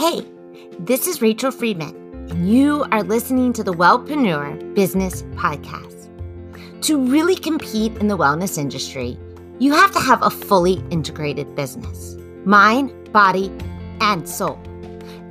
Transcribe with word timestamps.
Hey, 0.00 0.24
this 0.78 1.06
is 1.06 1.20
Rachel 1.20 1.50
Friedman, 1.50 1.94
and 2.30 2.50
you 2.50 2.86
are 2.90 3.02
listening 3.02 3.52
to 3.52 3.62
the 3.62 3.74
Wellpreneur 3.74 4.74
Business 4.74 5.24
Podcast. 5.34 6.08
To 6.84 7.04
really 7.04 7.36
compete 7.36 7.94
in 7.98 8.08
the 8.08 8.16
wellness 8.16 8.56
industry, 8.56 9.18
you 9.58 9.74
have 9.74 9.92
to 9.92 10.00
have 10.00 10.22
a 10.22 10.30
fully 10.30 10.82
integrated 10.88 11.54
business 11.54 12.16
mind, 12.46 13.12
body, 13.12 13.52
and 14.00 14.26
soul. 14.26 14.58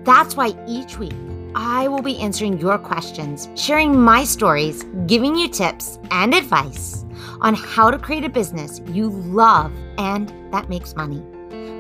That's 0.04 0.38
why 0.38 0.54
each 0.68 0.99
week 0.99 1.15
I 1.55 1.88
will 1.88 2.04
be 2.04 2.20
answering 2.20 2.59
your 2.59 2.77
questions, 2.77 3.49
sharing 3.55 3.99
my 3.99 4.23
stories, 4.23 4.83
giving 5.07 5.36
you 5.36 5.47
tips 5.47 5.97
and 6.11 6.36
advice 6.36 7.05
on 7.41 7.55
how 7.55 7.89
to 7.89 7.97
create 7.97 8.23
a 8.23 8.29
business 8.29 8.81
you 8.86 9.09
love 9.09 9.73
and 9.97 10.31
that 10.54 10.70
makes 10.70 10.95
money. 10.95 11.23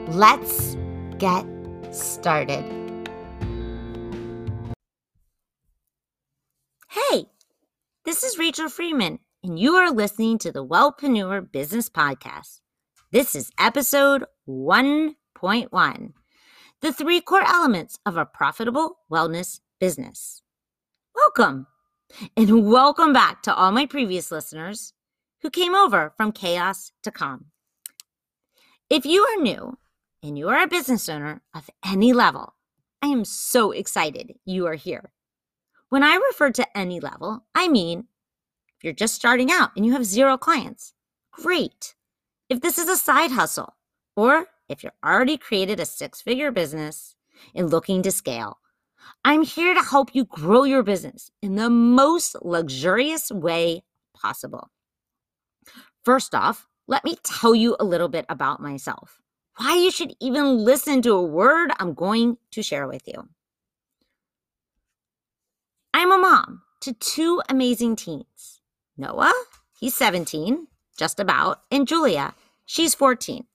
Let's 0.07 0.75
get 1.19 1.45
started. 1.91 2.63
Hey, 6.89 7.25
this 8.05 8.23
is 8.23 8.37
Rachel 8.37 8.69
Friedman, 8.69 9.19
and 9.43 9.59
you 9.59 9.75
are 9.75 9.91
listening 9.91 10.37
to 10.39 10.51
the 10.51 10.65
Wellpreneur 10.65 11.51
Business 11.51 11.89
Podcast. 11.89 12.61
This 13.11 13.35
is 13.35 13.51
episode 13.59 14.25
1.1 14.47 16.13
The 16.81 16.93
three 16.93 17.21
core 17.21 17.43
elements 17.43 17.97
of 18.05 18.17
a 18.17 18.25
profitable 18.25 18.99
wellness 19.11 19.59
business. 19.79 20.43
Welcome, 21.15 21.67
and 22.37 22.67
welcome 22.67 23.13
back 23.13 23.41
to 23.43 23.55
all 23.55 23.71
my 23.71 23.87
previous 23.87 24.31
listeners 24.31 24.93
who 25.41 25.49
came 25.49 25.73
over 25.73 26.13
from 26.17 26.31
chaos 26.33 26.91
to 27.03 27.11
calm. 27.11 27.45
If 28.89 29.05
you 29.05 29.23
are 29.23 29.41
new 29.41 29.77
and 30.23 30.37
you 30.37 30.49
are 30.49 30.63
a 30.63 30.67
business 30.67 31.07
owner 31.09 31.41
of 31.53 31.69
any 31.85 32.13
level, 32.13 32.55
I 33.01 33.07
am 33.07 33.25
so 33.25 33.71
excited 33.71 34.35
you 34.45 34.67
are 34.67 34.75
here. 34.75 35.11
When 35.89 36.03
I 36.03 36.15
refer 36.15 36.51
to 36.51 36.77
any 36.77 36.99
level, 36.99 37.45
I 37.55 37.67
mean 37.67 38.07
if 38.79 38.83
you're 38.85 38.93
just 38.93 39.15
starting 39.15 39.51
out 39.51 39.71
and 39.75 39.85
you 39.85 39.91
have 39.91 40.05
zero 40.05 40.37
clients, 40.37 40.93
great. 41.31 41.95
If 42.47 42.61
this 42.61 42.77
is 42.77 42.87
a 42.87 42.95
side 42.95 43.31
hustle, 43.31 43.75
or 44.15 44.47
if 44.69 44.83
you're 44.83 44.93
already 45.03 45.37
created 45.37 45.81
a 45.81 45.85
six 45.85 46.21
figure 46.21 46.49
business 46.49 47.15
and 47.53 47.69
looking 47.69 48.01
to 48.03 48.11
scale, 48.11 48.59
I'm 49.25 49.43
here 49.43 49.73
to 49.73 49.81
help 49.81 50.15
you 50.15 50.23
grow 50.23 50.63
your 50.63 50.81
business 50.81 51.29
in 51.41 51.55
the 51.55 51.69
most 51.69 52.37
luxurious 52.41 53.31
way 53.31 53.83
possible. 54.15 54.69
First 56.05 56.33
off, 56.33 56.67
let 56.87 57.03
me 57.03 57.17
tell 57.23 57.53
you 57.53 57.75
a 57.79 57.83
little 57.83 58.07
bit 58.07 58.25
about 58.29 58.61
myself. 58.61 59.19
Why 59.59 59.75
you 59.75 59.91
should 59.91 60.15
even 60.21 60.59
listen 60.59 61.01
to 61.01 61.11
a 61.15 61.21
word 61.21 61.71
I'm 61.79 61.93
going 61.93 62.37
to 62.51 62.63
share 62.63 62.87
with 62.87 63.05
you. 63.05 63.27
I'm 65.93 66.13
a 66.13 66.17
mom 66.17 66.61
to 66.79 66.93
two 66.93 67.41
amazing 67.49 67.97
teens 67.97 68.61
Noah, 68.95 69.33
he's 69.77 69.95
17, 69.95 70.67
just 70.97 71.19
about, 71.19 71.59
and 71.69 71.85
Julia, 71.85 72.35
she's 72.65 72.95
14. 72.95 73.47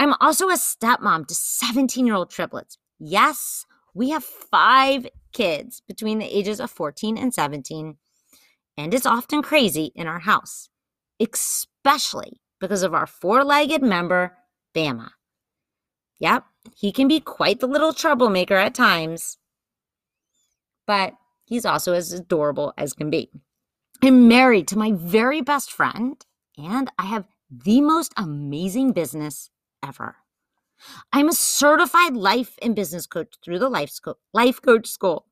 I'm 0.00 0.14
also 0.20 0.48
a 0.48 0.54
stepmom 0.54 1.28
to 1.28 1.34
17 1.36 2.04
year 2.04 2.16
old 2.16 2.30
triplets. 2.30 2.76
Yes, 2.98 3.64
we 3.94 4.10
have 4.10 4.24
five 4.24 5.06
kids 5.32 5.82
between 5.86 6.18
the 6.18 6.36
ages 6.36 6.60
of 6.60 6.68
14 6.68 7.16
and 7.16 7.32
17, 7.32 7.96
and 8.76 8.92
it's 8.92 9.06
often 9.06 9.42
crazy 9.42 9.92
in 9.94 10.08
our 10.08 10.20
house, 10.20 10.68
especially 11.20 12.40
because 12.58 12.82
of 12.82 12.92
our 12.92 13.06
four 13.06 13.44
legged 13.44 13.82
member, 13.82 14.36
Bama. 14.74 15.10
Yep, 16.20 16.44
he 16.76 16.92
can 16.92 17.08
be 17.08 17.20
quite 17.20 17.60
the 17.60 17.66
little 17.66 17.92
troublemaker 17.92 18.56
at 18.56 18.74
times, 18.74 19.38
but 20.86 21.14
he's 21.44 21.64
also 21.64 21.92
as 21.92 22.12
adorable 22.12 22.72
as 22.76 22.92
can 22.92 23.10
be. 23.10 23.30
I'm 24.02 24.28
married 24.28 24.68
to 24.68 24.78
my 24.78 24.92
very 24.92 25.40
best 25.40 25.72
friend, 25.72 26.24
and 26.56 26.90
I 26.98 27.06
have 27.06 27.26
the 27.50 27.80
most 27.80 28.12
amazing 28.16 28.92
business 28.92 29.50
ever. 29.84 30.16
I'm 31.12 31.28
a 31.28 31.32
certified 31.32 32.14
life 32.14 32.56
and 32.62 32.76
business 32.76 33.06
coach 33.06 33.34
through 33.44 33.58
the 33.58 33.68
Life, 33.68 33.90
Sco- 33.90 34.18
life 34.32 34.62
Coach 34.62 34.86
School, 34.86 35.26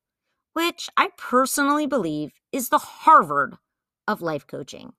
which 0.53 0.89
I 0.97 1.09
personally 1.17 1.87
believe 1.87 2.31
is 2.51 2.69
the 2.69 2.77
Harvard 2.77 3.55
of 4.07 4.21
life 4.21 4.45
coaching. 4.47 4.93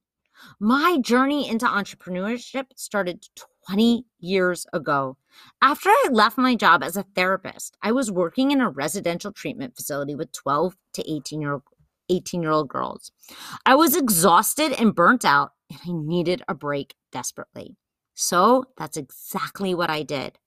My 0.60 0.98
journey 1.00 1.48
into 1.48 1.66
entrepreneurship 1.66 2.66
started 2.76 3.26
20 3.68 4.04
years 4.18 4.66
ago. 4.72 5.16
After 5.62 5.90
I 5.90 6.08
left 6.10 6.38
my 6.38 6.54
job 6.54 6.82
as 6.82 6.96
a 6.96 7.06
therapist, 7.14 7.76
I 7.82 7.92
was 7.92 8.10
working 8.10 8.50
in 8.50 8.60
a 8.60 8.70
residential 8.70 9.32
treatment 9.32 9.76
facility 9.76 10.14
with 10.14 10.32
12 10.32 10.76
to 10.94 11.10
18 11.10 11.40
year 11.40 11.52
old 11.52 11.62
18 12.10 12.42
year 12.42 12.52
old 12.52 12.68
girls. 12.68 13.12
I 13.66 13.74
was 13.74 13.94
exhausted 13.94 14.72
and 14.72 14.94
burnt 14.94 15.24
out, 15.24 15.52
and 15.70 15.78
I 15.86 15.92
needed 15.92 16.42
a 16.48 16.54
break 16.54 16.94
desperately. 17.12 17.76
So 18.14 18.64
that's 18.76 18.96
exactly 18.96 19.74
what 19.74 19.90
I 19.90 20.02
did. 20.02 20.38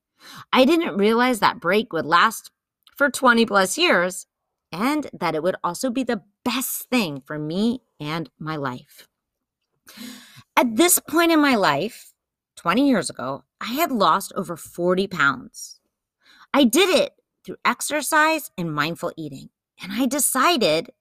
I 0.52 0.66
didn't 0.66 0.98
realize 0.98 1.40
that 1.40 1.60
break 1.60 1.94
would 1.94 2.06
last 2.06 2.52
for 2.96 3.10
20 3.10 3.46
plus 3.46 3.78
years 3.78 4.28
and 4.72 5.10
that 5.14 5.36
it 5.36 5.44
would 5.44 5.56
also 5.64 5.90
be 5.90 6.04
the 6.04 6.24
best 6.44 6.90
thing 6.90 7.22
for 7.26 7.38
me 7.38 7.82
and 8.00 8.30
my 8.40 8.56
life. 8.56 9.08
At 10.56 10.76
this 10.76 11.00
point 11.00 11.32
in 11.32 11.42
my 11.42 11.56
life, 11.56 12.14
20 12.58 12.88
years 12.88 13.10
ago, 13.10 13.44
I 13.60 13.74
had 13.74 13.92
lost 13.92 14.34
over 14.36 14.56
40 14.56 15.08
pounds. 15.08 15.80
I 16.54 16.64
did 16.66 16.90
it 16.90 17.14
through 17.44 17.58
exercise 17.66 18.52
and 18.58 18.74
mindful 18.74 19.14
eating. 19.18 19.50
And 19.82 19.92
I 19.94 20.06
decided 20.06 20.92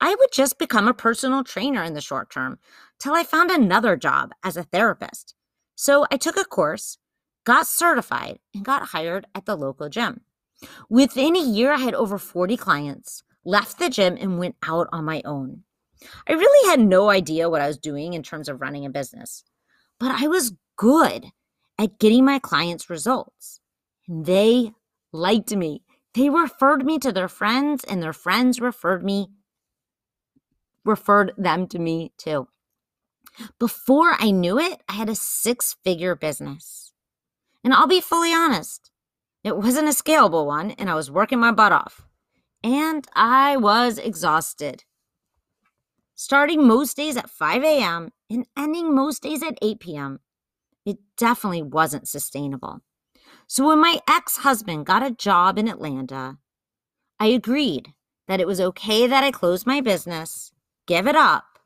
I 0.00 0.14
would 0.14 0.32
just 0.32 0.58
become 0.58 0.88
a 0.88 0.94
personal 0.94 1.44
trainer 1.44 1.82
in 1.82 1.94
the 1.94 2.00
short 2.00 2.30
term 2.30 2.58
till 2.98 3.14
I 3.14 3.22
found 3.22 3.50
another 3.50 3.96
job 3.96 4.32
as 4.42 4.56
a 4.56 4.64
therapist. 4.64 5.34
So 5.74 6.06
I 6.10 6.16
took 6.16 6.36
a 6.36 6.44
course, 6.44 6.98
got 7.44 7.66
certified, 7.66 8.38
and 8.54 8.64
got 8.64 8.88
hired 8.88 9.26
at 9.34 9.46
the 9.46 9.56
local 9.56 9.88
gym. 9.88 10.22
Within 10.88 11.36
a 11.36 11.40
year, 11.40 11.72
I 11.72 11.78
had 11.78 11.94
over 11.94 12.18
40 12.18 12.56
clients, 12.56 13.22
left 13.44 13.78
the 13.78 13.90
gym, 13.90 14.16
and 14.18 14.38
went 14.38 14.56
out 14.66 14.88
on 14.90 15.04
my 15.04 15.22
own. 15.24 15.62
I 16.28 16.32
really 16.32 16.70
had 16.70 16.80
no 16.80 17.10
idea 17.10 17.50
what 17.50 17.60
I 17.60 17.66
was 17.66 17.78
doing 17.78 18.14
in 18.14 18.22
terms 18.22 18.48
of 18.48 18.60
running 18.60 18.86
a 18.86 18.90
business, 18.90 19.44
but 19.98 20.10
I 20.10 20.28
was 20.28 20.54
good 20.76 21.26
at 21.78 21.98
getting 21.98 22.24
my 22.24 22.38
clients 22.38 22.90
results. 22.90 23.60
They 24.08 24.72
liked 25.12 25.54
me. 25.54 25.82
They 26.14 26.30
referred 26.30 26.84
me 26.84 26.98
to 27.00 27.12
their 27.12 27.28
friends, 27.28 27.84
and 27.84 28.02
their 28.02 28.12
friends 28.12 28.60
referred 28.60 29.04
me 29.04 29.28
referred 30.86 31.32
them 31.36 31.66
to 31.66 31.78
me 31.78 32.12
too. 32.16 32.48
Before 33.58 34.14
I 34.18 34.30
knew 34.30 34.58
it, 34.58 34.80
I 34.88 34.94
had 34.94 35.10
a 35.10 35.14
six 35.14 35.76
figure 35.84 36.14
business. 36.14 36.92
And 37.62 37.74
I'll 37.74 37.88
be 37.88 38.00
fully 38.00 38.32
honest, 38.32 38.90
it 39.44 39.56
wasn't 39.56 39.88
a 39.88 39.90
scalable 39.90 40.46
one, 40.46 40.70
and 40.72 40.88
I 40.88 40.94
was 40.94 41.10
working 41.10 41.40
my 41.40 41.52
butt 41.52 41.72
off. 41.72 42.06
And 42.62 43.06
I 43.14 43.56
was 43.56 43.98
exhausted. 43.98 44.84
Starting 46.18 46.66
most 46.66 46.96
days 46.96 47.14
at 47.18 47.28
5 47.28 47.62
a.m. 47.62 48.10
and 48.30 48.46
ending 48.56 48.94
most 48.94 49.22
days 49.22 49.42
at 49.42 49.58
8 49.60 49.78
p.m., 49.80 50.20
it 50.86 50.96
definitely 51.18 51.62
wasn't 51.62 52.08
sustainable. 52.08 52.80
So 53.46 53.68
when 53.68 53.80
my 53.80 53.98
ex 54.08 54.38
husband 54.38 54.86
got 54.86 55.04
a 55.04 55.10
job 55.10 55.58
in 55.58 55.68
Atlanta, 55.68 56.38
I 57.20 57.26
agreed 57.26 57.92
that 58.28 58.40
it 58.40 58.46
was 58.46 58.62
okay 58.62 59.06
that 59.06 59.24
I 59.24 59.30
closed 59.30 59.66
my 59.66 59.82
business, 59.82 60.52
give 60.86 61.06
it 61.06 61.16
up, 61.16 61.58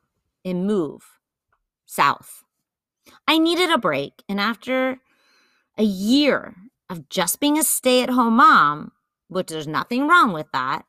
and 0.44 0.66
move 0.66 1.20
south. 1.86 2.42
I 3.28 3.38
needed 3.38 3.70
a 3.70 3.78
break, 3.78 4.24
and 4.28 4.40
after 4.40 4.98
a 5.78 5.84
year 5.84 6.56
of 6.88 7.08
just 7.08 7.38
being 7.38 7.56
a 7.56 7.62
stay 7.62 8.02
at 8.02 8.10
home 8.10 8.34
mom, 8.34 8.90
which 9.28 9.46
there's 9.46 9.68
nothing 9.68 10.08
wrong 10.08 10.32
with 10.32 10.50
that, 10.52 10.86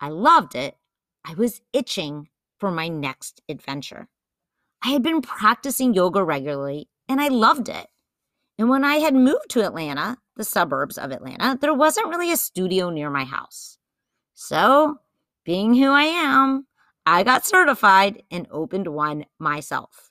I 0.00 0.08
loved 0.08 0.54
it. 0.54 0.76
I 1.24 1.34
was 1.34 1.60
itching 1.72 2.28
for 2.58 2.70
my 2.70 2.88
next 2.88 3.42
adventure. 3.48 4.08
I 4.82 4.90
had 4.90 5.02
been 5.02 5.22
practicing 5.22 5.94
yoga 5.94 6.22
regularly 6.22 6.88
and 7.08 7.20
I 7.20 7.28
loved 7.28 7.68
it. 7.68 7.86
And 8.58 8.68
when 8.68 8.84
I 8.84 8.96
had 8.96 9.14
moved 9.14 9.50
to 9.50 9.64
Atlanta, 9.64 10.16
the 10.36 10.44
suburbs 10.44 10.96
of 10.96 11.12
Atlanta, 11.12 11.58
there 11.60 11.74
wasn't 11.74 12.08
really 12.08 12.32
a 12.32 12.36
studio 12.36 12.90
near 12.90 13.10
my 13.10 13.24
house. 13.24 13.78
So, 14.34 14.96
being 15.44 15.74
who 15.74 15.90
I 15.90 16.04
am, 16.04 16.66
I 17.04 17.22
got 17.22 17.46
certified 17.46 18.22
and 18.30 18.46
opened 18.50 18.88
one 18.88 19.26
myself. 19.38 20.10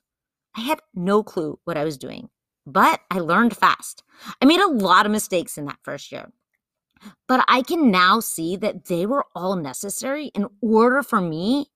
I 0.55 0.61
had 0.61 0.79
no 0.93 1.23
clue 1.23 1.59
what 1.65 1.77
I 1.77 1.83
was 1.83 1.97
doing, 1.97 2.29
but 2.65 3.01
I 3.11 3.19
learned 3.19 3.57
fast. 3.57 4.03
I 4.41 4.45
made 4.45 4.61
a 4.61 4.67
lot 4.71 5.05
of 5.05 5.11
mistakes 5.11 5.57
in 5.57 5.65
that 5.65 5.79
first 5.83 6.11
year, 6.11 6.31
but 7.27 7.43
I 7.47 7.61
can 7.61 7.91
now 7.91 8.19
see 8.19 8.55
that 8.57 8.85
they 8.85 9.05
were 9.05 9.25
all 9.35 9.55
necessary 9.55 10.27
in 10.27 10.47
order 10.61 11.03
for 11.03 11.19
me 11.19 11.69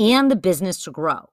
and 0.00 0.30
the 0.30 0.36
business 0.36 0.82
to 0.84 0.90
grow. 0.90 1.28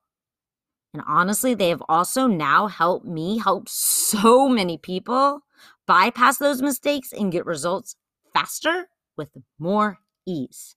And 0.94 1.02
honestly, 1.08 1.54
they 1.54 1.70
have 1.70 1.84
also 1.88 2.28
now 2.28 2.68
helped 2.68 3.06
me 3.06 3.40
help 3.40 3.70
so 3.70 4.50
many 4.50 4.78
people 4.78 5.42
bypass 5.86 6.38
those 6.38 6.62
mistakes 6.62 7.14
and 7.14 7.32
get 7.32 7.46
results 7.46 7.96
faster 8.34 8.90
with 9.16 9.30
more 9.58 10.00
ease. 10.26 10.76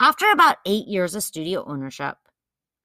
After 0.00 0.30
about 0.30 0.56
eight 0.66 0.86
years 0.86 1.14
of 1.14 1.22
studio 1.22 1.64
ownership, 1.66 2.16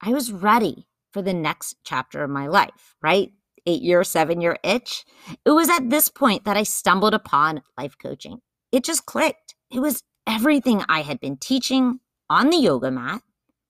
I 0.00 0.10
was 0.10 0.32
ready 0.32 0.86
for 1.12 1.20
the 1.20 1.34
next 1.34 1.76
chapter 1.84 2.22
of 2.22 2.30
my 2.30 2.46
life, 2.46 2.96
right? 3.02 3.32
Eight 3.66 3.82
year, 3.82 4.02
seven 4.04 4.40
year 4.40 4.56
itch. 4.62 5.04
It 5.44 5.50
was 5.50 5.68
at 5.68 5.90
this 5.90 6.08
point 6.08 6.44
that 6.44 6.56
I 6.56 6.62
stumbled 6.62 7.12
upon 7.12 7.62
life 7.76 7.96
coaching. 8.00 8.38
It 8.72 8.84
just 8.84 9.04
clicked. 9.04 9.54
It 9.70 9.80
was 9.80 10.02
everything 10.26 10.82
I 10.88 11.02
had 11.02 11.20
been 11.20 11.36
teaching 11.36 12.00
on 12.30 12.48
the 12.48 12.56
yoga 12.56 12.90
mat 12.90 13.22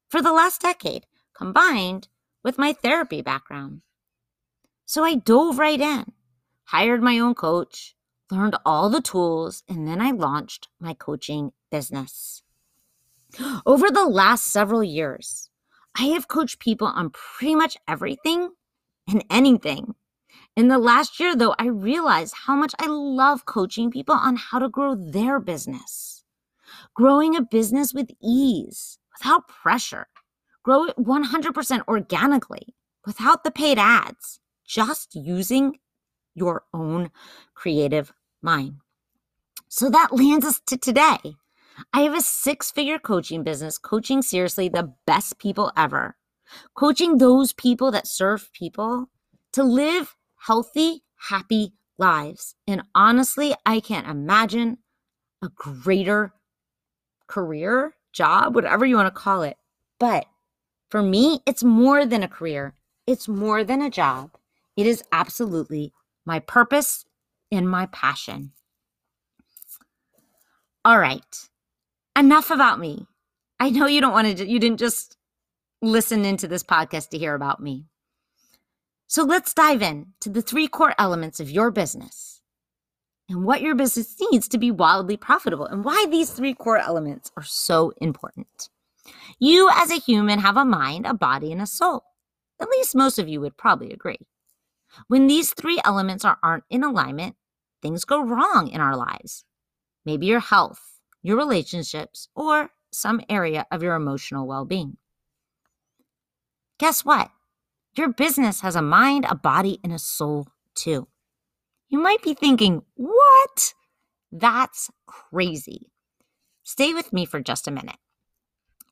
for 0.09 0.21
the 0.21 0.33
last 0.33 0.61
decade, 0.61 1.07
combined 1.35 2.09
with 2.45 2.59
my 2.59 2.73
therapy 2.75 3.23
background. 3.23 3.81
So 4.85 5.03
I 5.03 5.15
dove 5.15 5.59
right 5.59 5.81
in, 5.81 6.13
hired 6.65 7.03
my 7.03 7.19
own 7.19 7.35
coach, 7.35 7.97
learned 8.31 8.57
all 8.67 8.91
the 8.91 9.01
tools, 9.01 9.63
and 9.69 9.89
then 9.89 10.01
I 10.01 10.11
launched 10.11 10.69
my 10.79 10.95
coaching 10.95 11.53
business. 11.71 12.43
Over 13.67 13.91
the 13.91 14.05
last 14.05 14.47
several 14.47 14.85
years, 14.85 15.49
I 15.97 16.05
have 16.09 16.29
coached 16.29 16.61
people 16.61 16.87
on 16.87 17.11
pretty 17.11 17.55
much 17.55 17.77
everything 17.89 18.51
and 19.09 19.25
anything. 19.31 19.95
In 20.57 20.69
the 20.69 20.79
last 20.79 21.19
year, 21.19 21.35
though, 21.35 21.55
I 21.59 21.67
realized 21.67 22.35
how 22.47 22.57
much 22.57 22.75
I 22.79 22.87
love 22.87 23.47
coaching 23.47 23.91
people 23.91 24.15
on 24.15 24.37
how 24.37 24.59
to 24.59 24.69
grow 24.69 24.95
their 24.95 25.41
business. 25.41 26.20
Growing 26.95 27.37
a 27.37 27.43
business 27.43 27.95
with 27.95 28.11
ease, 28.23 28.99
without 29.19 29.49
pressure. 29.49 30.09
Grow 30.63 30.85
it 30.85 30.97
100% 30.97 31.81
organically, 31.89 32.75
without 33.07 33.45
the 33.45 33.51
paid 33.51 33.79
ads, 33.79 34.41
just 34.67 35.15
using 35.15 35.79
your 36.35 36.65
own 36.75 37.11
creative 37.55 38.13
mind. 38.43 38.77
So 39.69 39.89
that 39.91 40.13
lands 40.13 40.45
us 40.45 40.61
to 40.67 40.77
today. 40.77 41.37
I 41.93 42.01
have 42.03 42.15
a 42.15 42.21
six 42.21 42.71
figure 42.71 42.99
coaching 42.99 43.43
business, 43.43 43.79
coaching 43.79 44.21
seriously 44.21 44.69
the 44.69 44.93
best 45.07 45.39
people 45.39 45.73
ever, 45.77 46.17
coaching 46.75 47.19
those 47.19 47.53
people 47.53 47.91
that 47.93 48.07
serve 48.07 48.53
people 48.53 49.09
to 49.53 49.63
live 49.63 50.17
healthy, 50.37 51.05
happy 51.29 51.73
lives. 51.99 52.55
And 52.67 52.83
honestly, 52.95 53.55
I 53.65 53.81
can't 53.81 54.09
imagine 54.09 54.79
a 55.43 55.49
greater 55.49 56.35
career, 57.31 57.95
job, 58.13 58.55
whatever 58.55 58.85
you 58.85 58.97
want 58.97 59.07
to 59.07 59.21
call 59.21 59.43
it. 59.43 59.57
But 59.99 60.27
for 60.91 61.03
me, 61.03 61.41
it's 61.47 61.63
more 61.63 62.05
than 62.05 62.23
a 62.23 62.29
career, 62.29 62.75
it's 63.07 63.29
more 63.29 63.65
than 63.65 63.81
a 63.81 63.91
job. 63.91 64.37
It 64.77 64.87
is 64.87 65.03
absolutely 65.13 65.93
my 66.25 66.39
purpose 66.41 67.05
and 67.51 67.69
my 67.69 67.87
passion. 67.87 68.53
All 70.85 70.99
right 70.99 71.51
enough 72.21 72.51
about 72.51 72.79
me. 72.79 73.07
I 73.59 73.71
know 73.71 73.87
you 73.87 74.01
don't 74.01 74.13
want 74.13 74.39
to, 74.39 74.49
you 74.49 74.59
didn't 74.59 74.79
just 74.79 75.17
listen 75.83 76.25
into 76.25 76.47
this 76.47 76.63
podcast 76.63 77.09
to 77.11 77.19
hear 77.19 77.35
about 77.35 77.61
me. 77.61 77.87
So 79.07 79.25
let's 79.25 79.55
dive 79.55 79.83
in 79.83 80.09
to 80.21 80.29
the 80.29 80.43
three 80.43 80.69
core 80.69 80.95
elements 80.99 81.41
of 81.41 81.51
your 81.51 81.71
business 81.71 82.40
and 83.31 83.45
what 83.45 83.63
your 83.63 83.77
business 83.77 84.17
needs 84.33 84.49
to 84.49 84.59
be 84.59 84.73
wildly 84.73 85.17
profitable 85.17 85.65
and 85.65 85.85
why 85.85 86.05
these 86.11 86.31
three 86.31 86.53
core 86.53 86.79
elements 86.79 87.31
are 87.37 87.45
so 87.45 87.93
important. 88.01 88.69
You, 89.39 89.71
as 89.73 89.93
a 89.93 90.01
human, 90.01 90.41
have 90.41 90.57
a 90.57 90.65
mind, 90.65 91.07
a 91.07 91.15
body, 91.15 91.53
and 91.53 91.63
a 91.63 91.67
soul. 91.67 92.03
At 92.61 92.69
least 92.69 92.97
most 92.97 93.21
of 93.21 93.29
you 93.29 93.41
would 93.41 93.57
probably 93.57 93.93
agree. 93.93 94.19
When 95.07 95.29
these 95.29 95.55
three 95.55 95.81
elements 95.85 96.25
are, 96.25 96.39
aren't 96.43 96.65
in 96.69 96.83
alignment, 96.83 97.37
things 97.81 98.05
go 98.05 98.21
wrong 98.21 98.69
in 98.69 98.81
our 98.81 98.97
lives. 98.97 99.45
Maybe 100.05 100.27
your 100.27 100.41
health, 100.41 100.81
your 101.23 101.37
relationships, 101.37 102.29
or 102.35 102.71
some 102.93 103.21
area 103.29 103.65
of 103.71 103.81
your 103.81 103.95
emotional 103.95 104.49
well 104.49 104.65
being. 104.65 104.97
Guess 106.79 107.05
what? 107.05 107.31
Your 107.97 108.09
business 108.09 108.63
has 108.63 108.75
a 108.75 108.83
mind, 108.83 109.25
a 109.29 109.37
body, 109.37 109.79
and 109.85 109.93
a 109.93 109.99
soul 110.01 110.49
too. 110.75 111.07
You 111.91 112.01
might 112.01 112.23
be 112.23 112.35
thinking, 112.35 112.83
what? 112.95 113.75
That's 114.33 114.91
crazy. 115.07 115.91
Stay 116.65 116.95
with 116.95 117.13
me 117.13 117.27
for 117.27 117.41
just 117.41 117.69
a 117.69 117.73
minute. 117.73 117.97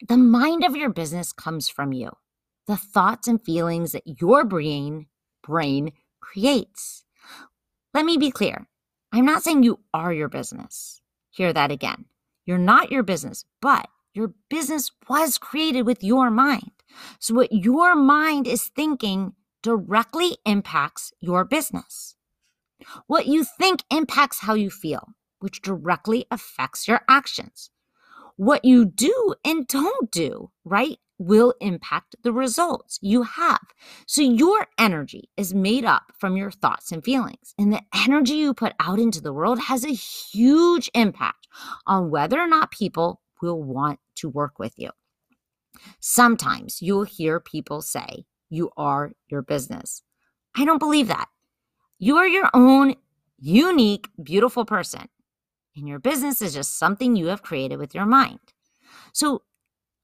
The 0.08 0.16
mind 0.16 0.64
of 0.64 0.76
your 0.76 0.90
business 0.90 1.32
comes 1.32 1.68
from 1.68 1.92
you, 1.92 2.10
the 2.66 2.76
thoughts 2.76 3.28
and 3.28 3.42
feelings 3.42 3.92
that 3.92 4.20
your 4.20 4.44
brain 4.44 5.06
brain 5.42 5.92
creates. 6.20 7.04
Let 7.94 8.04
me 8.04 8.16
be 8.18 8.30
clear. 8.30 8.68
I'm 9.12 9.24
not 9.24 9.42
saying 9.42 9.62
you 9.62 9.80
are 9.94 10.12
your 10.12 10.28
business. 10.28 11.00
Hear 11.30 11.52
that 11.52 11.70
again. 11.70 12.06
You're 12.44 12.58
not 12.58 12.92
your 12.92 13.02
business, 13.02 13.44
but 13.62 13.88
your 14.12 14.32
business 14.50 14.90
was 15.08 15.38
created 15.38 15.82
with 15.82 16.04
your 16.04 16.30
mind. 16.30 16.72
So, 17.18 17.34
what 17.34 17.52
your 17.52 17.94
mind 17.94 18.46
is 18.46 18.68
thinking 18.68 19.34
directly 19.62 20.36
impacts 20.44 21.12
your 21.20 21.44
business. 21.44 22.16
What 23.06 23.26
you 23.26 23.44
think 23.44 23.82
impacts 23.90 24.40
how 24.40 24.54
you 24.54 24.70
feel, 24.70 25.08
which 25.40 25.62
directly 25.62 26.26
affects 26.30 26.88
your 26.88 27.00
actions. 27.08 27.70
What 28.36 28.64
you 28.64 28.84
do 28.84 29.34
and 29.44 29.66
don't 29.66 30.10
do, 30.10 30.50
right, 30.64 30.98
will 31.18 31.54
impact 31.60 32.14
the 32.22 32.32
results 32.32 32.98
you 33.02 33.22
have. 33.22 33.60
So, 34.06 34.22
your 34.22 34.68
energy 34.78 35.28
is 35.36 35.52
made 35.52 35.84
up 35.84 36.12
from 36.18 36.36
your 36.36 36.50
thoughts 36.52 36.92
and 36.92 37.04
feelings. 37.04 37.54
And 37.58 37.72
the 37.72 37.82
energy 37.94 38.34
you 38.34 38.54
put 38.54 38.74
out 38.78 39.00
into 39.00 39.20
the 39.20 39.32
world 39.32 39.58
has 39.62 39.84
a 39.84 39.88
huge 39.88 40.88
impact 40.94 41.48
on 41.86 42.10
whether 42.10 42.40
or 42.40 42.46
not 42.46 42.70
people 42.70 43.20
will 43.42 43.60
want 43.60 43.98
to 44.16 44.28
work 44.28 44.58
with 44.58 44.74
you. 44.76 44.90
Sometimes 46.00 46.80
you'll 46.80 47.04
hear 47.04 47.40
people 47.40 47.82
say, 47.82 48.24
You 48.48 48.70
are 48.76 49.12
your 49.28 49.42
business. 49.42 50.02
I 50.56 50.64
don't 50.64 50.78
believe 50.78 51.08
that. 51.08 51.28
You 51.98 52.16
are 52.16 52.28
your 52.28 52.50
own 52.54 52.96
unique, 53.38 54.08
beautiful 54.22 54.64
person. 54.64 55.08
And 55.76 55.88
your 55.88 55.98
business 56.00 56.42
is 56.42 56.54
just 56.54 56.78
something 56.78 57.16
you 57.16 57.26
have 57.28 57.42
created 57.42 57.78
with 57.78 57.94
your 57.94 58.06
mind. 58.06 58.40
So 59.12 59.42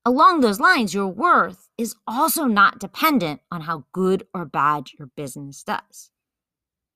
Along 0.07 0.41
those 0.41 0.61
lines, 0.61 0.93
your 0.93 1.09
worth 1.09 1.69
is 1.79 1.95
also 2.07 2.45
not 2.45 2.79
dependent 2.79 3.41
on 3.51 3.63
how 3.63 3.87
good 3.93 4.27
or 4.35 4.45
bad 4.45 4.89
your 4.99 5.09
business 5.17 5.63
does. 5.63 6.11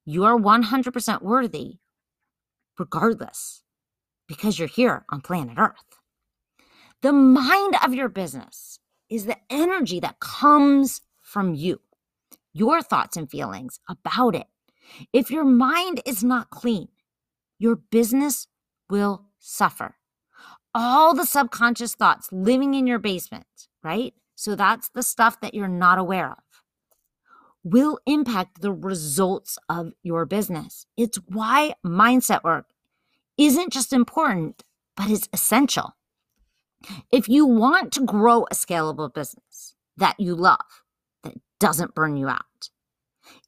You 0.04 0.24
are 0.24 0.36
100% 0.36 1.22
worthy 1.22 1.78
regardless 2.78 3.62
because 4.28 4.58
you're 4.58 4.68
here 4.68 5.06
on 5.10 5.22
planet 5.22 5.56
Earth. 5.58 6.00
The 7.00 7.12
mind 7.12 7.76
of 7.82 7.94
your 7.94 8.10
business 8.10 8.78
is 9.08 9.24
the 9.24 9.38
energy 9.48 10.00
that 10.00 10.20
comes 10.20 11.00
from 11.18 11.54
you, 11.54 11.80
your 12.52 12.82
thoughts 12.82 13.16
and 13.16 13.30
feelings 13.30 13.80
about 13.88 14.34
it. 14.34 14.48
If 15.12 15.30
your 15.30 15.44
mind 15.44 16.00
is 16.06 16.24
not 16.24 16.50
clean, 16.50 16.88
your 17.58 17.76
business 17.76 18.46
will 18.88 19.26
suffer 19.38 19.96
all 20.74 21.14
the 21.14 21.26
subconscious 21.26 21.94
thoughts 21.94 22.28
living 22.30 22.74
in 22.74 22.86
your 22.86 22.98
basement, 22.98 23.68
right? 23.82 24.14
So 24.34 24.54
that's 24.54 24.88
the 24.90 25.02
stuff 25.02 25.40
that 25.40 25.54
you're 25.54 25.66
not 25.66 25.98
aware 25.98 26.30
of, 26.30 26.62
will 27.64 27.98
impact 28.06 28.60
the 28.60 28.72
results 28.72 29.58
of 29.68 29.92
your 30.02 30.26
business. 30.26 30.86
It's 30.96 31.18
why 31.26 31.74
mindset 31.84 32.44
work 32.44 32.66
isn't 33.36 33.72
just 33.72 33.92
important, 33.92 34.62
but 34.96 35.10
it's 35.10 35.28
essential. 35.32 35.96
If 37.10 37.28
you 37.28 37.44
want 37.44 37.92
to 37.94 38.04
grow 38.04 38.44
a 38.44 38.54
scalable 38.54 39.12
business 39.12 39.74
that 39.96 40.20
you 40.20 40.34
love, 40.36 40.84
that 41.24 41.34
doesn't 41.58 41.94
burn 41.94 42.16
you 42.16 42.28
out, 42.28 42.70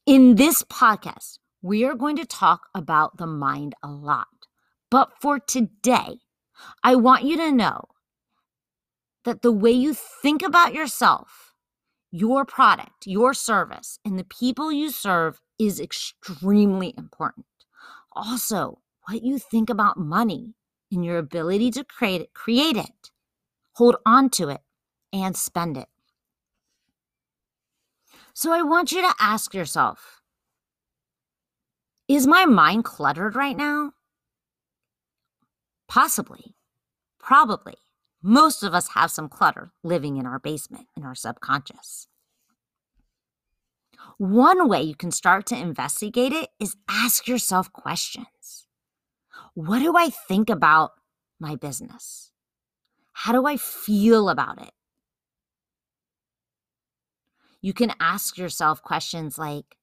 in 0.07 0.37
this 0.37 0.63
podcast, 0.65 1.39
we 1.63 1.85
are 1.85 1.95
going 1.95 2.17
to 2.17 2.25
talk 2.25 2.63
about 2.75 3.19
the 3.19 3.27
mind 3.27 3.75
a 3.83 3.89
lot. 3.89 4.27
But 4.91 5.11
for 5.21 5.39
today, 5.39 6.19
I 6.83 6.97
want 6.97 7.25
you 7.25 7.37
to 7.37 7.53
know 7.53 7.85
that 9.25 9.43
the 9.43 9.53
way 9.53 9.71
you 9.71 9.95
think 9.95 10.43
about 10.43 10.75
yourself, 10.75 11.55
your 12.11 12.45
product, 12.45 13.07
your 13.07 13.35
service, 13.35 13.99
and 14.05 14.19
the 14.19 14.25
people 14.25 14.73
you 14.73 14.91
serve 14.91 15.41
is 15.59 15.79
extremely 15.79 16.95
important. 16.97 17.47
Also, 18.13 18.81
what 19.07 19.23
you 19.23 19.39
think 19.39 19.71
about 19.71 19.99
money 19.99 20.55
and 20.91 21.05
your 21.05 21.19
ability 21.19 21.71
to 21.73 21.85
create 21.85 22.23
it, 22.23 22.35
create 22.35 22.77
it, 22.77 23.11
hold 23.75 23.97
on 24.05 24.31
to 24.31 24.49
it, 24.49 24.63
and 25.13 25.37
spend 25.37 25.77
it. 25.77 25.89
So 28.41 28.53
I 28.53 28.63
want 28.63 28.91
you 28.91 29.03
to 29.03 29.15
ask 29.21 29.53
yourself 29.53 30.23
Is 32.09 32.27
my 32.27 32.47
mind 32.47 32.85
cluttered 32.87 33.37
right 33.37 33.55
now? 33.55 33.93
Possibly. 35.89 36.55
Probably. 37.19 37.75
Most 38.23 38.63
of 38.63 38.73
us 38.73 38.89
have 38.95 39.11
some 39.11 39.29
clutter 39.29 39.73
living 39.85 40.17
in 40.17 40.25
our 40.25 40.39
basement, 40.39 40.87
in 40.97 41.05
our 41.05 41.15
subconscious. 41.15 42.09
One 44.17 44.71
way 44.71 44.85
you 44.85 44.95
can 44.95 45.11
start 45.11 45.45
to 45.49 45.59
investigate 45.59 46.33
it 46.33 46.49
is 46.59 46.77
ask 46.89 47.29
yourself 47.29 47.71
questions. 47.75 48.67
What 49.53 49.81
do 49.81 49.99
I 49.99 50.09
think 50.09 50.49
about 50.49 50.93
my 51.39 51.57
business? 51.57 52.31
How 53.13 53.33
do 53.33 53.45
I 53.45 53.59
feel 53.59 54.31
about 54.31 54.63
it? 54.63 54.73
You 57.63 57.73
can 57.73 57.93
ask 58.01 58.39
yourself 58.39 58.83
questions 58.83 59.39
like, 59.39 59.77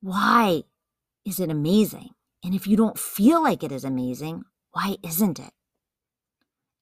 why 0.00 0.62
is 1.24 1.38
it 1.38 1.50
amazing? 1.50 2.10
And 2.44 2.54
if 2.54 2.66
you 2.66 2.76
don't 2.76 2.98
feel 2.98 3.42
like 3.42 3.62
it 3.62 3.70
is 3.70 3.84
amazing, 3.84 4.42
why 4.72 4.96
isn't 5.04 5.38
it? 5.38 5.52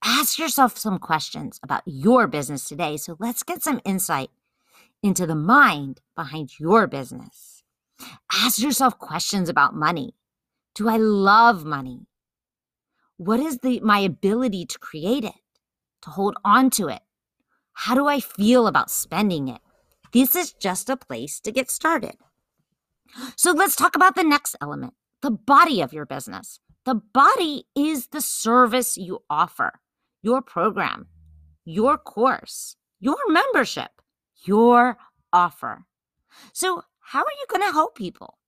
Ask 0.03 0.39
yourself 0.39 0.79
some 0.79 0.99
questions 0.99 1.61
about 1.63 1.83
your 1.85 2.27
business 2.27 2.65
today. 2.65 2.97
So 2.97 3.17
let's 3.19 3.43
get 3.43 3.63
some 3.63 3.81
insight 3.85 4.31
into 5.03 5.27
the 5.27 5.35
mind 5.35 6.01
behind 6.17 6.59
your 6.59 6.87
business. 6.87 7.63
Ask 8.33 8.61
yourself 8.61 8.99
questions 8.99 9.49
about 9.49 9.75
money. 9.75 10.15
Do 10.75 10.89
I 10.89 10.97
love 10.97 11.65
money? 11.65 12.07
What 13.19 13.41
is 13.41 13.59
the 13.59 13.81
my 13.81 13.99
ability 13.99 14.65
to 14.67 14.79
create 14.79 15.25
it, 15.25 15.35
to 16.03 16.11
hold 16.11 16.37
on 16.43 16.71
to 16.71 16.89
it? 16.89 17.03
How 17.73 17.95
do 17.95 18.07
I 18.07 18.21
feel 18.21 18.67
about 18.67 18.91
spending 18.91 19.49
it? 19.49 19.61
This 20.13 20.35
is 20.35 20.53
just 20.53 20.91
a 20.91 20.97
place 20.97 21.41
to 21.41 21.53
get 21.53 21.71
started. 21.71 22.17
So 23.37 23.53
let's 23.53 23.77
talk 23.77 23.97
about 23.97 24.15
the 24.15 24.25
next 24.25 24.57
element, 24.61 24.95
the 25.23 25.31
body 25.31 25.81
of 25.81 25.93
your 25.93 26.07
business. 26.07 26.61
The 26.85 26.95
body 26.95 27.65
is 27.77 28.09
the 28.09 28.21
service 28.21 28.97
you 28.97 29.23
offer, 29.29 29.81
your 30.23 30.41
program, 30.41 31.09
your 31.65 31.99
course, 31.99 32.77
your 33.01 33.19
membership, 33.29 33.91
your 34.45 34.97
offer. 35.33 35.85
So, 36.53 36.83
how 37.01 37.21
are 37.21 37.37
you 37.41 37.47
going 37.49 37.69
to 37.69 37.73
help 37.73 37.97
people? 37.97 38.39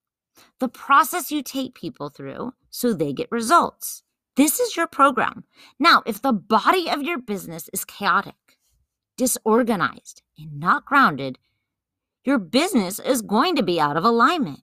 The 0.61 0.69
process 0.69 1.31
you 1.31 1.43
take 1.43 1.75
people 1.75 2.09
through 2.09 2.55
so 2.71 2.93
they 2.93 3.13
get 3.13 3.31
results. 3.31 4.03
This 4.37 4.61
is 4.61 4.77
your 4.77 4.87
program. 4.87 5.45
Now, 5.79 6.03
if 6.07 6.23
the 6.23 6.33
body 6.33 6.89
of 6.89 7.03
your 7.03 7.19
business 7.19 7.69
is 7.73 7.85
chaotic, 7.85 8.35
disorganized, 9.17 10.23
and 10.39 10.59
not 10.59 10.85
grounded, 10.85 11.39
your 12.25 12.39
business 12.39 12.99
is 12.99 13.23
going 13.23 13.57
to 13.57 13.63
be 13.63 13.81
out 13.81 13.97
of 13.97 14.05
alignment. 14.05 14.61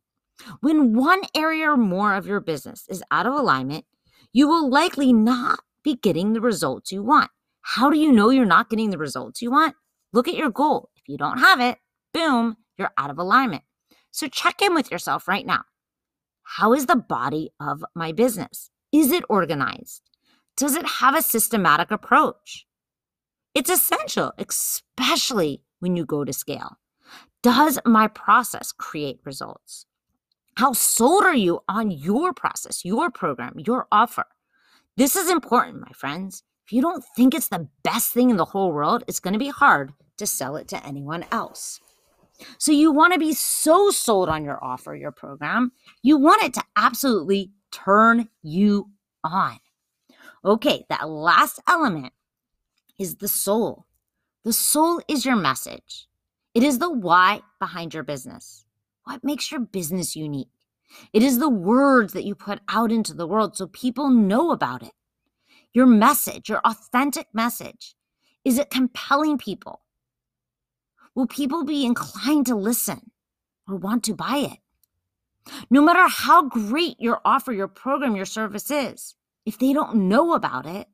When 0.62 0.94
one 0.94 1.22
area 1.36 1.70
or 1.70 1.78
more 1.78 2.16
of 2.16 2.26
your 2.26 2.40
business 2.40 2.86
is 2.90 3.04
out 3.12 3.26
of 3.26 3.34
alignment, 3.34 3.86
you 4.32 4.48
will 4.48 4.70
likely 4.70 5.12
not 5.12 5.60
be 5.84 5.96
getting 5.96 6.34
the 6.34 6.42
results 6.42 6.92
you 6.92 7.04
want. 7.04 7.30
How 7.62 7.90
do 7.90 7.98
you 7.98 8.12
know 8.12 8.30
you're 8.30 8.46
not 8.46 8.70
getting 8.70 8.90
the 8.90 8.98
results 8.98 9.42
you 9.42 9.52
want? 9.52 9.76
Look 10.14 10.28
at 10.28 10.36
your 10.36 10.50
goal. 10.50 10.90
If 10.96 11.08
you 11.08 11.18
don't 11.18 11.40
have 11.40 11.60
it, 11.60 11.78
boom, 12.14 12.58
you're 12.78 12.92
out 12.98 13.10
of 13.10 13.20
alignment. 13.20 13.64
So 14.12 14.28
check 14.28 14.62
in 14.62 14.74
with 14.74 14.92
yourself 14.92 15.28
right 15.28 15.46
now. 15.46 15.64
How 16.44 16.74
is 16.74 16.88
the 16.88 16.96
body 16.96 17.52
of 17.60 17.84
my 17.94 18.12
business? 18.12 18.72
Is 18.92 19.12
it 19.12 19.24
organized? 19.30 20.02
Does 20.58 20.76
it 20.76 20.86
have 20.86 21.16
a 21.16 21.22
systematic 21.22 21.92
approach? 21.92 22.66
It's 23.56 23.70
essential, 23.70 24.32
especially 24.38 25.64
when 25.80 25.96
you 25.96 26.06
go 26.06 26.24
to 26.24 26.34
scale. 26.34 26.78
Does 27.42 27.80
my 27.86 28.08
process 28.08 28.72
create 28.72 29.20
results? 29.24 29.86
How 30.58 30.74
sold 30.74 31.24
are 31.24 31.36
you 31.36 31.62
on 31.68 31.90
your 31.90 32.34
process, 32.34 32.84
your 32.84 33.10
program, 33.10 33.54
your 33.58 33.88
offer? 33.92 34.26
This 34.98 35.16
is 35.16 35.30
important, 35.30 35.82
my 35.82 35.92
friends. 35.94 36.44
If 36.66 36.74
you 36.74 36.82
don't 36.82 37.04
think 37.16 37.34
it's 37.34 37.48
the 37.48 37.68
best 37.84 38.14
thing 38.14 38.30
in 38.30 38.38
the 38.38 38.46
whole 38.46 38.72
world, 38.72 39.04
it's 39.08 39.20
going 39.20 39.34
to 39.34 39.40
be 39.40 39.50
hard 39.50 39.94
to 40.18 40.28
sell 40.28 40.56
it 40.56 40.68
to 40.68 40.86
anyone 40.86 41.26
else. 41.32 41.80
So 42.58 42.72
you 42.72 42.92
want 42.92 43.14
to 43.14 43.20
be 43.20 43.34
so 43.34 43.90
sold 43.90 44.30
on 44.30 44.44
your 44.44 44.64
offer, 44.64 44.96
your 44.96 45.12
program, 45.12 45.72
you 46.04 46.18
want 46.18 46.44
it 46.44 46.54
to 46.54 46.64
absolutely 46.76 47.52
turn 47.72 48.30
you 48.44 48.92
on. 49.24 49.60
Okay, 50.46 50.86
that 50.90 51.10
last 51.10 51.60
element 51.68 52.14
is 53.00 53.16
the 53.16 53.28
soul. 53.28 53.88
The 54.44 54.54
soul 54.54 55.02
is 55.08 55.26
your 55.26 55.36
message. 55.36 56.08
It 56.54 56.64
is 56.64 56.80
the 56.80 56.90
why 56.90 57.42
behind 57.60 57.94
your 57.94 58.04
business. 58.04 58.66
What 59.06 59.24
makes 59.24 59.52
your 59.52 59.62
business 59.62 60.16
unique? 60.16 60.52
It 61.14 61.24
is 61.24 61.40
the 61.40 61.50
words 61.50 62.14
that 62.14 62.26
you 62.26 62.36
put 62.36 62.60
out 62.68 62.92
into 62.92 63.14
the 63.14 63.28
world 63.28 63.56
so 63.56 63.68
people 63.68 64.10
know 64.10 64.52
about 64.52 64.84
it. 64.84 64.92
Your 65.74 65.86
message, 65.86 66.50
your 66.50 66.62
authentic 66.66 67.28
message, 67.34 67.96
is 68.44 68.58
it 68.58 68.70
compelling 68.70 69.38
people? 69.38 69.82
Will 71.16 71.28
people 71.28 71.64
be 71.64 71.86
inclined 71.86 72.48
to 72.48 72.56
listen 72.56 73.12
or 73.68 73.76
want 73.76 74.04
to 74.06 74.16
buy 74.16 74.38
it? 74.38 74.60
No 75.70 75.82
matter 75.82 76.08
how 76.08 76.44
great 76.44 77.00
your 77.00 77.22
offer, 77.26 77.52
your 77.52 77.68
program, 77.68 78.16
your 78.16 78.26
service 78.26 78.70
is, 78.72 79.16
if 79.46 79.58
they 79.58 79.74
don't 79.74 80.08
know 80.08 80.34
about 80.34 80.66
it 80.66 80.88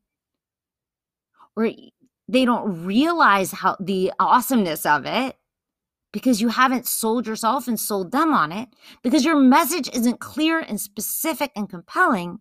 or 1.55 1.69
they 2.27 2.45
don't 2.45 2.85
realize 2.85 3.51
how 3.51 3.77
the 3.79 4.11
awesomeness 4.19 4.85
of 4.85 5.05
it, 5.05 5.35
because 6.11 6.41
you 6.41 6.49
haven't 6.49 6.87
sold 6.87 7.27
yourself 7.27 7.67
and 7.67 7.79
sold 7.79 8.11
them 8.11 8.33
on 8.33 8.51
it, 8.51 8.69
because 9.03 9.25
your 9.25 9.35
message 9.35 9.89
isn't 9.93 10.19
clear 10.19 10.59
and 10.59 10.79
specific 10.79 11.51
and 11.55 11.69
compelling, 11.69 12.39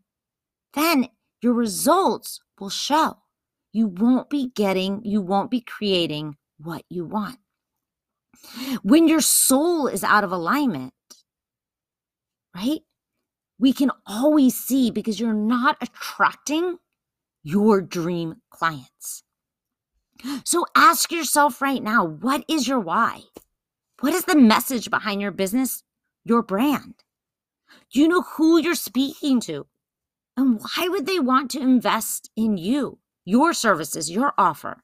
then 0.75 1.09
your 1.43 1.53
results 1.53 2.41
will 2.59 2.71
show. 2.71 3.19
You 3.73 3.89
won't 3.89 4.31
be 4.31 4.53
getting, 4.55 5.05
you 5.05 5.21
won't 5.21 5.51
be 5.51 5.61
creating 5.61 6.37
what 6.59 6.85
you 6.89 7.05
want. 7.05 7.39
When 8.83 9.09
your 9.09 9.21
soul 9.21 9.89
is 9.89 10.05
out 10.05 10.25
of 10.25 10.33
alignment, 10.33 10.93
right? 12.55 12.81
We 13.59 13.73
can 13.73 13.91
always 14.07 14.55
see 14.55 14.91
because 14.91 15.19
you're 15.19 15.33
not 15.33 15.77
attracting 15.81 16.79
your 17.45 17.81
dream 17.83 18.37
clients. 18.51 19.23
So 20.45 20.65
ask 20.75 21.13
yourself 21.13 21.61
right 21.61 21.83
now 21.83 22.05
what 22.05 22.45
is 22.49 22.67
your 22.67 22.81
why? 22.81 23.23
What 24.01 24.15
is 24.15 24.25
the 24.25 24.37
message 24.37 24.91
behind 24.91 25.21
your 25.21 25.31
business, 25.31 25.83
your 26.25 26.43
brand? 26.43 26.95
Do 27.93 28.01
you 28.01 28.09
know 28.09 28.23
who 28.23 28.59
you're 28.59 28.75
speaking 28.75 29.41
to? 29.43 29.67
And 30.37 30.61
why 30.61 30.89
would 30.89 31.07
they 31.07 31.21
want 31.21 31.51
to 31.53 31.61
invest 31.61 32.31
in 32.37 32.57
you, 32.57 32.99
your 33.25 33.53
services, 33.53 34.11
your 34.11 34.33
offer? 34.37 34.83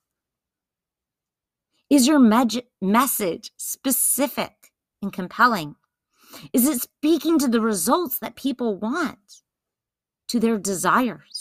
Is 1.88 2.06
your 2.06 2.20
me- 2.20 2.62
message 2.80 3.50
specific 3.56 4.70
and 5.02 5.12
compelling? 5.12 5.74
Is 6.52 6.68
it 6.68 6.82
speaking 6.82 7.38
to 7.40 7.48
the 7.48 7.60
results 7.60 8.18
that 8.20 8.36
people 8.36 8.76
want, 8.78 9.42
to 10.28 10.38
their 10.38 10.58
desires? 10.58 11.39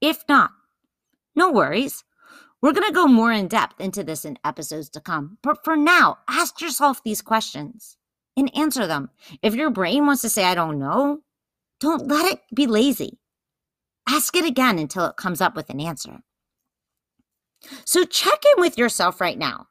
If 0.00 0.24
not, 0.28 0.50
no 1.34 1.50
worries. 1.50 2.04
We're 2.62 2.72
going 2.72 2.86
to 2.86 2.92
go 2.92 3.06
more 3.06 3.32
in 3.32 3.48
depth 3.48 3.80
into 3.80 4.02
this 4.02 4.24
in 4.24 4.38
episodes 4.44 4.88
to 4.90 5.00
come. 5.00 5.38
But 5.42 5.62
for 5.64 5.76
now, 5.76 6.18
ask 6.28 6.60
yourself 6.60 7.02
these 7.02 7.22
questions 7.22 7.96
and 8.36 8.54
answer 8.56 8.86
them. 8.86 9.10
If 9.42 9.54
your 9.54 9.70
brain 9.70 10.06
wants 10.06 10.22
to 10.22 10.28
say, 10.28 10.44
I 10.44 10.54
don't 10.54 10.78
know, 10.78 11.20
don't 11.80 12.08
let 12.08 12.32
it 12.32 12.40
be 12.54 12.66
lazy. 12.66 13.18
Ask 14.08 14.36
it 14.36 14.44
again 14.44 14.78
until 14.78 15.06
it 15.06 15.16
comes 15.16 15.40
up 15.40 15.54
with 15.54 15.68
an 15.70 15.80
answer. 15.80 16.20
So 17.84 18.04
check 18.04 18.42
in 18.56 18.60
with 18.60 18.78
yourself 18.78 19.20
right 19.20 19.38
now. 19.38 19.68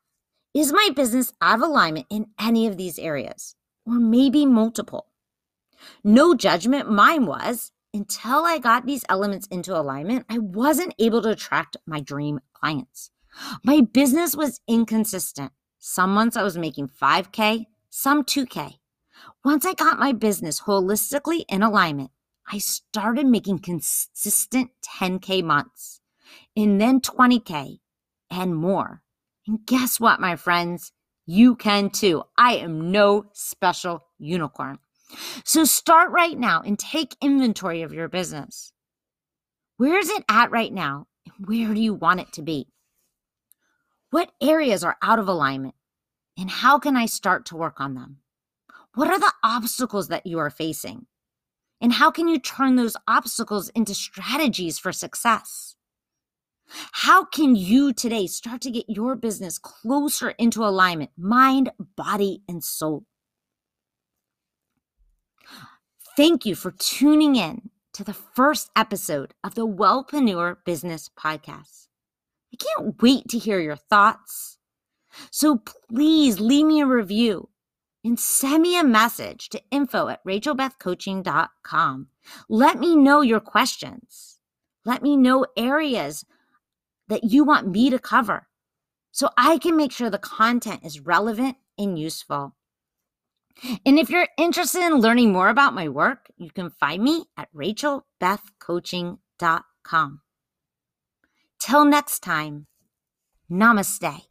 Is 0.53 0.71
my 0.71 0.89
business 0.95 1.33
out 1.41 1.55
of 1.55 1.61
alignment 1.61 2.05
in 2.09 2.27
any 2.39 2.67
of 2.67 2.77
these 2.77 2.99
areas, 2.99 3.55
or 3.85 3.95
maybe 3.95 4.45
multiple? 4.45 5.07
No 6.03 6.33
judgment, 6.33 6.89
mine 6.89 7.25
was. 7.25 7.71
Until 7.95 8.43
I 8.43 8.57
got 8.57 8.85
these 8.85 9.05
elements 9.07 9.47
into 9.47 9.73
alignment, 9.73 10.25
I 10.29 10.37
wasn't 10.37 10.93
able 10.99 11.21
to 11.21 11.29
attract 11.29 11.77
my 11.85 12.01
dream 12.01 12.41
clients. 12.51 13.09
My 13.63 13.79
business 13.79 14.35
was 14.35 14.59
inconsistent. 14.67 15.53
Some 15.79 16.13
months 16.13 16.35
I 16.35 16.43
was 16.43 16.57
making 16.57 16.89
5K, 16.89 17.67
some 17.89 18.25
2K. 18.25 18.79
Once 19.45 19.65
I 19.65 19.73
got 19.75 19.97
my 19.97 20.11
business 20.11 20.63
holistically 20.63 21.45
in 21.47 21.63
alignment, 21.63 22.11
I 22.51 22.57
started 22.57 23.27
making 23.27 23.59
consistent 23.59 24.71
10K 24.99 25.41
months 25.41 26.01
and 26.53 26.81
then 26.81 26.99
20K 26.99 27.79
and 28.29 28.57
more. 28.57 29.03
And 29.47 29.65
guess 29.65 30.01
what, 30.01 30.19
my 30.19 30.35
friends? 30.35 30.91
You 31.25 31.55
can 31.55 31.89
too. 31.91 32.23
I 32.37 32.55
am 32.55 32.91
no 32.91 33.27
special 33.31 34.03
unicorn. 34.19 34.79
So 35.43 35.63
start 35.63 36.11
right 36.11 36.37
now 36.37 36.61
and 36.61 36.77
take 36.77 37.15
inventory 37.21 37.81
of 37.81 37.93
your 37.93 38.07
business. 38.07 38.71
Where 39.77 39.97
is 39.99 40.09
it 40.09 40.23
at 40.29 40.51
right 40.51 40.73
now? 40.73 41.07
And 41.25 41.47
where 41.47 41.73
do 41.73 41.81
you 41.81 41.93
want 41.93 42.21
it 42.21 42.31
to 42.33 42.41
be? 42.41 42.67
What 44.09 44.31
areas 44.41 44.83
are 44.83 44.97
out 45.01 45.19
of 45.19 45.27
alignment? 45.27 45.75
And 46.37 46.49
how 46.49 46.79
can 46.79 46.95
I 46.95 47.05
start 47.05 47.45
to 47.47 47.55
work 47.55 47.79
on 47.79 47.95
them? 47.95 48.17
What 48.93 49.09
are 49.09 49.19
the 49.19 49.33
obstacles 49.43 50.07
that 50.07 50.25
you 50.25 50.39
are 50.39 50.49
facing? 50.49 51.05
And 51.81 51.93
how 51.93 52.11
can 52.11 52.27
you 52.27 52.39
turn 52.39 52.75
those 52.75 52.95
obstacles 53.07 53.69
into 53.69 53.93
strategies 53.93 54.79
for 54.79 54.91
success? 54.91 55.75
How 56.93 57.25
can 57.25 57.55
you 57.55 57.93
today 57.93 58.27
start 58.27 58.61
to 58.61 58.71
get 58.71 58.89
your 58.89 59.15
business 59.15 59.59
closer 59.59 60.31
into 60.31 60.63
alignment, 60.63 61.11
mind, 61.17 61.71
body, 61.95 62.41
and 62.47 62.63
soul? 62.63 63.05
Thank 66.15 66.45
you 66.45 66.55
for 66.55 66.71
tuning 66.71 67.35
in 67.35 67.71
to 67.91 68.01
the 68.01 68.13
first 68.13 68.71
episode 68.73 69.33
of 69.43 69.55
the 69.55 69.67
Wellpreneur 69.67 70.55
Business 70.63 71.09
Podcast. 71.09 71.87
I 72.53 72.57
can't 72.57 73.01
wait 73.01 73.27
to 73.27 73.37
hear 73.37 73.59
your 73.59 73.75
thoughts. 73.75 74.57
So 75.29 75.61
please 75.89 76.39
leave 76.39 76.67
me 76.67 76.79
a 76.79 76.85
review 76.85 77.49
and 78.01 78.17
send 78.17 78.63
me 78.63 78.79
a 78.79 78.83
message 78.85 79.49
to 79.49 79.61
info 79.71 80.07
at 80.07 80.23
rachelbethcoaching.com. 80.23 82.07
Let 82.47 82.79
me 82.79 82.95
know 82.95 83.19
your 83.19 83.41
questions. 83.41 84.39
Let 84.85 85.01
me 85.01 85.17
know 85.17 85.45
areas 85.57 86.23
that 87.09 87.25
you 87.25 87.43
want 87.43 87.67
me 87.67 87.89
to 87.89 87.99
cover 87.99 88.47
so 89.11 89.31
I 89.37 89.57
can 89.57 89.75
make 89.75 89.91
sure 89.91 90.09
the 90.09 90.17
content 90.17 90.85
is 90.85 91.01
relevant 91.01 91.57
and 91.77 91.99
useful. 91.99 92.55
And 93.85 93.97
if 93.97 94.09
you're 94.09 94.27
interested 94.37 94.81
in 94.81 94.95
learning 94.95 95.31
more 95.31 95.47
about 95.49 95.73
my 95.73 95.87
work, 95.87 96.29
you 96.37 96.51
can 96.51 96.69
find 96.69 97.01
me 97.03 97.25
at 97.37 97.47
rachelbethcoaching.com. 97.53 100.21
Till 101.59 101.85
next 101.85 102.19
time, 102.19 102.67
namaste. 103.49 104.25